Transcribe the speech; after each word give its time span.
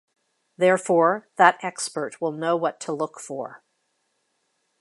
Therefore, 0.57 1.29
that 1.35 1.63
expert 1.63 2.19
will 2.19 2.31
know 2.31 2.57
what 2.57 2.79
to 2.79 2.91
look 2.91 3.19
for. 3.19 3.63